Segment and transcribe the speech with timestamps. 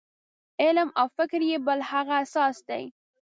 [0.63, 2.83] علم او فکر یې بل هغه اساس دی.